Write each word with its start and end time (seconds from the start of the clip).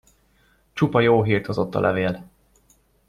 Csupa 0.73 0.99
jó 1.01 1.23
hírt 1.23 1.45
hozott 1.45 1.75
a 1.75 1.79
levél. 1.79 2.29